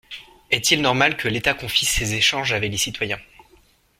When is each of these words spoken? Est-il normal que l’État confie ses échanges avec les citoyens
Est-il 0.49 0.81
normal 0.81 1.15
que 1.15 1.27
l’État 1.27 1.53
confie 1.53 1.85
ses 1.85 2.15
échanges 2.15 2.53
avec 2.53 2.71
les 2.71 2.77
citoyens 2.79 3.19